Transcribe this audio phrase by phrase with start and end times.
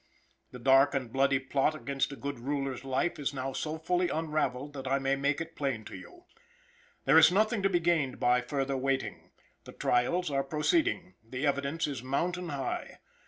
[0.49, 4.73] The dark and bloody plot against a good ruler's life is now so fully unraveled
[4.73, 6.23] that I may make it plain to you.
[7.05, 9.29] There is nothing to be gained by further waiting;
[9.63, 12.97] the trials are proceeding; the evidence is mountain high.